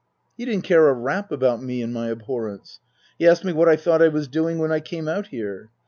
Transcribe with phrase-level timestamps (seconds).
[0.35, 2.79] He didn't care a rap about me and my abhorrence.
[3.19, 5.69] He asked me what I thought I was doing when I came out here